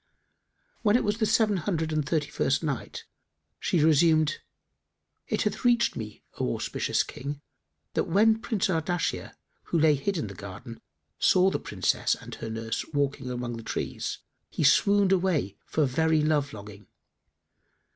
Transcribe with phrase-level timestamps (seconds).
[0.81, 3.05] When it was the Seven Hundred and Thirty first Night,
[3.59, 4.39] She resumed,
[5.27, 7.39] It hath reached me, O auspicious King,
[7.93, 9.33] that when Prince Ardashir,
[9.65, 10.81] who lay hid in the garden,
[11.19, 14.17] saw the Princess and her nurse walking amongst the trees,
[14.49, 16.87] he swooned away for very love longing.